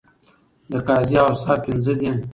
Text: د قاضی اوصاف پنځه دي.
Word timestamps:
د 0.71 0.73
قاضی 0.87 1.15
اوصاف 1.25 1.57
پنځه 1.65 1.93
دي. 1.99 2.09